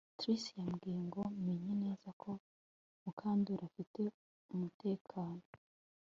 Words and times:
Trix 0.17 0.39
yambwiye 0.59 0.99
ngo 1.07 1.21
menye 1.45 1.73
neza 1.83 2.09
ko 2.21 2.29
Mukandoli 3.03 3.63
afite 3.69 4.01
umutekano 4.53 5.43